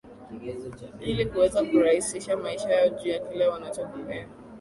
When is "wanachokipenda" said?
3.47-4.29